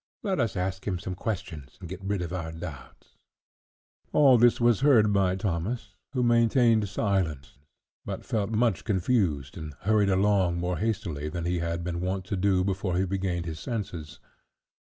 Let 0.23 0.39
us 0.39 0.55
ask 0.55 0.87
him 0.87 0.97
some 0.97 1.13
questions, 1.13 1.77
and 1.79 1.87
get 1.87 2.03
rid 2.03 2.23
of 2.23 2.33
our 2.33 2.51
doubts." 2.51 3.17
All 4.11 4.39
this 4.39 4.59
was 4.59 4.79
heard 4.79 5.13
by 5.13 5.35
Thomas, 5.35 5.95
who 6.13 6.23
maintained 6.23 6.89
silence, 6.89 7.59
but 8.03 8.25
felt 8.25 8.49
much 8.49 8.83
confused, 8.83 9.57
and 9.59 9.75
hurried 9.81 10.09
along 10.09 10.57
more 10.57 10.79
hastily 10.79 11.29
than 11.29 11.45
he 11.45 11.59
had 11.59 11.83
been 11.83 12.01
wont 12.01 12.25
to 12.25 12.35
do 12.35 12.63
before 12.63 12.97
he 12.97 13.03
regained 13.03 13.45
his 13.45 13.59
senses. 13.59 14.19